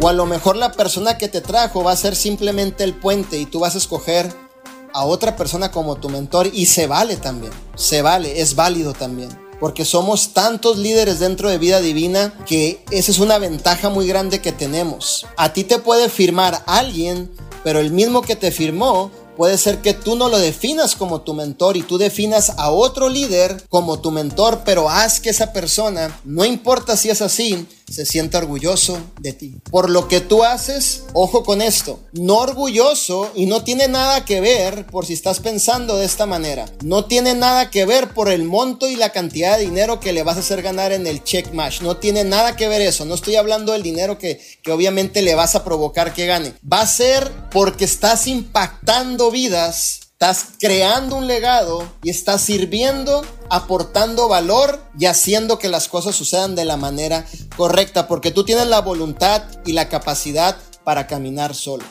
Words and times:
O 0.00 0.08
a 0.08 0.12
lo 0.12 0.26
mejor 0.26 0.56
la 0.56 0.70
persona 0.70 1.18
que 1.18 1.28
te 1.28 1.40
trajo 1.40 1.82
va 1.82 1.92
a 1.92 1.96
ser 1.96 2.14
simplemente 2.14 2.84
el 2.84 2.94
puente 2.94 3.38
y 3.38 3.46
tú 3.46 3.60
vas 3.60 3.74
a 3.74 3.78
escoger 3.78 4.32
a 4.92 5.04
otra 5.04 5.34
persona 5.34 5.72
como 5.72 5.96
tu 5.96 6.08
mentor 6.08 6.48
y 6.52 6.66
se 6.66 6.86
vale 6.86 7.16
también. 7.16 7.52
Se 7.74 8.00
vale, 8.00 8.40
es 8.40 8.54
válido 8.54 8.92
también. 8.92 9.28
Porque 9.58 9.84
somos 9.84 10.34
tantos 10.34 10.78
líderes 10.78 11.18
dentro 11.18 11.50
de 11.50 11.58
vida 11.58 11.80
divina 11.80 12.32
que 12.46 12.84
esa 12.92 13.10
es 13.10 13.18
una 13.18 13.38
ventaja 13.38 13.88
muy 13.88 14.06
grande 14.06 14.40
que 14.40 14.52
tenemos. 14.52 15.26
A 15.36 15.52
ti 15.52 15.64
te 15.64 15.80
puede 15.80 16.08
firmar 16.08 16.62
alguien, 16.66 17.28
pero 17.64 17.80
el 17.80 17.90
mismo 17.90 18.22
que 18.22 18.36
te 18.36 18.52
firmó 18.52 19.10
Puede 19.38 19.56
ser 19.56 19.78
que 19.78 19.94
tú 19.94 20.16
no 20.16 20.28
lo 20.28 20.36
definas 20.36 20.96
como 20.96 21.20
tu 21.20 21.32
mentor 21.32 21.76
y 21.76 21.82
tú 21.82 21.96
definas 21.96 22.54
a 22.56 22.72
otro 22.72 23.08
líder 23.08 23.62
como 23.68 24.00
tu 24.00 24.10
mentor, 24.10 24.62
pero 24.64 24.90
haz 24.90 25.20
que 25.20 25.30
esa 25.30 25.52
persona, 25.52 26.20
no 26.24 26.44
importa 26.44 26.96
si 26.96 27.08
es 27.08 27.22
así, 27.22 27.64
se 27.90 28.06
sienta 28.06 28.38
orgulloso 28.38 28.98
de 29.20 29.32
ti. 29.32 29.56
Por 29.70 29.90
lo 29.90 30.08
que 30.08 30.20
tú 30.20 30.44
haces, 30.44 31.04
ojo 31.14 31.44
con 31.44 31.62
esto, 31.62 32.00
no 32.12 32.38
orgulloso 32.38 33.30
y 33.34 33.46
no 33.46 33.64
tiene 33.64 33.88
nada 33.88 34.24
que 34.24 34.40
ver 34.40 34.86
por 34.86 35.06
si 35.06 35.14
estás 35.14 35.40
pensando 35.40 35.96
de 35.96 36.04
esta 36.04 36.26
manera. 36.26 36.66
No 36.84 37.06
tiene 37.06 37.34
nada 37.34 37.70
que 37.70 37.86
ver 37.86 38.14
por 38.14 38.28
el 38.28 38.44
monto 38.44 38.88
y 38.88 38.96
la 38.96 39.10
cantidad 39.10 39.58
de 39.58 39.64
dinero 39.64 40.00
que 40.00 40.12
le 40.12 40.22
vas 40.22 40.36
a 40.36 40.40
hacer 40.40 40.62
ganar 40.62 40.92
en 40.92 41.06
el 41.06 41.24
check 41.24 41.52
match. 41.52 41.80
No 41.80 41.96
tiene 41.96 42.24
nada 42.24 42.56
que 42.56 42.68
ver 42.68 42.80
eso. 42.80 43.04
No 43.04 43.14
estoy 43.14 43.36
hablando 43.36 43.72
del 43.72 43.82
dinero 43.82 44.18
que, 44.18 44.40
que 44.62 44.72
obviamente 44.72 45.22
le 45.22 45.34
vas 45.34 45.54
a 45.54 45.64
provocar 45.64 46.12
que 46.14 46.26
gane. 46.26 46.54
Va 46.70 46.80
a 46.82 46.86
ser 46.86 47.30
porque 47.50 47.84
estás 47.84 48.26
impactando 48.26 49.30
vidas 49.30 50.07
Estás 50.20 50.48
creando 50.58 51.14
un 51.14 51.28
legado 51.28 51.88
y 52.02 52.10
estás 52.10 52.42
sirviendo, 52.42 53.24
aportando 53.50 54.26
valor 54.26 54.82
y 54.98 55.06
haciendo 55.06 55.60
que 55.60 55.68
las 55.68 55.86
cosas 55.86 56.16
sucedan 56.16 56.56
de 56.56 56.64
la 56.64 56.76
manera 56.76 57.24
correcta, 57.56 58.08
porque 58.08 58.32
tú 58.32 58.42
tienes 58.42 58.66
la 58.66 58.80
voluntad 58.80 59.44
y 59.64 59.74
la 59.74 59.88
capacidad 59.88 60.56
para 60.82 61.06
caminar 61.06 61.54
solo. 61.54 61.84